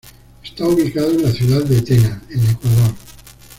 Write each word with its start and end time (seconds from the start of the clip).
Está 0.43 0.65
ubicado 0.67 1.11
en 1.11 1.21
la 1.21 1.31
ciudad 1.31 1.63
de 1.63 1.79
Tena, 1.83 2.23
en 2.31 2.49
Ecuador. 2.49 2.95